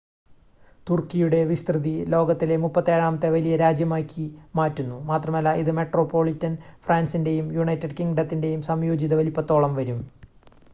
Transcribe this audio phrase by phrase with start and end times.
[0.87, 4.25] തുർക്കിയുടെ വിസ്‌തൃതി ലോകത്തിലെ 37-ാമത്തെ വലിയ രാജ്യമായി
[4.55, 6.55] മാറ്റുന്നു മാത്രമല്ല ഇത് മെട്രോപൊളിറ്റൻ
[6.87, 10.01] ഫ്രാൻസിൻ്റെയും യുണൈറ്റഡ് കിംഗ്ഡത്തിൻ്റെയും സംയോജിത വലുപ്പത്തോളം വരും